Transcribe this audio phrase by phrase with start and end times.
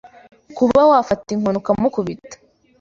[0.57, 2.35] Kuba wafata inkoni ukamukubita